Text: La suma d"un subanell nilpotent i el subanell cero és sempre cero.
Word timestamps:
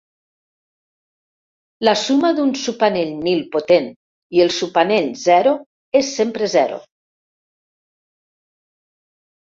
La 1.87 1.93
suma 2.05 2.31
d"un 2.39 2.55
subanell 2.63 3.13
nilpotent 3.27 3.91
i 4.39 4.43
el 4.49 4.53
subanell 4.59 5.13
cero 5.27 5.55
és 6.03 6.13
sempre 6.19 6.53
cero. 6.59 6.85